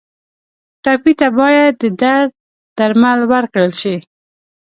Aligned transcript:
ټپي 0.83 1.13
ته 1.19 1.27
باید 1.39 1.73
د 1.81 1.85
درد 2.01 2.31
درمل 2.77 3.19
ورکړل 3.33 3.71
شي. 3.81 3.95